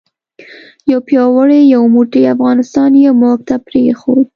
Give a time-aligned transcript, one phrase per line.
[0.91, 4.27] یو پیاوړی یو موټی افغانستان یې موږ ته پرېښود.